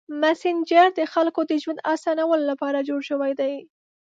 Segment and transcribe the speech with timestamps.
[0.21, 3.53] مسېنجر د خلکو د ژوند اسانولو لپاره جوړ شوی دی.